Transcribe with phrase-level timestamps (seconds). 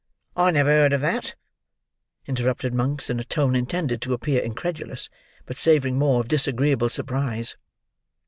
[0.35, 1.35] "I never heard of that,"
[2.25, 5.09] interrupted Monks in a tone intended to appear incredulous,
[5.45, 7.55] but savouring more of disagreeable surprise.